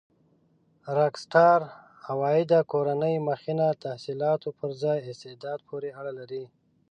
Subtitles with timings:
[0.97, 1.61] راک سټار
[2.11, 6.43] عوایده کورنۍ مخینه تحصيلاتو پر ځای استعداد پورې اړه لري.